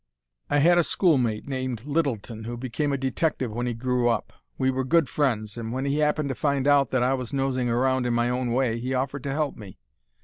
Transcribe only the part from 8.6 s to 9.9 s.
he offered to help me.